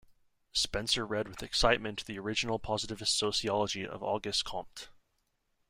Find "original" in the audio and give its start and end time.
2.17-2.57